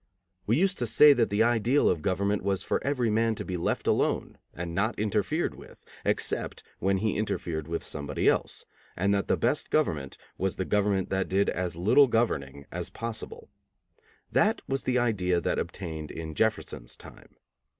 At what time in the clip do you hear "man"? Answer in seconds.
3.11-3.35